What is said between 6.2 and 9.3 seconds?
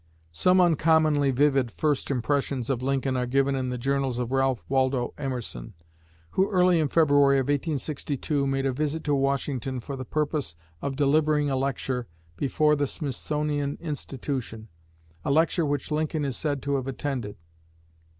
who early in February of 1862 made a visit to